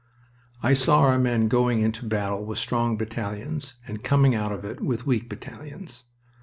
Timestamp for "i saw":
0.63-1.01